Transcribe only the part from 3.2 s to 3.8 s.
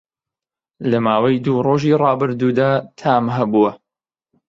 هەبووه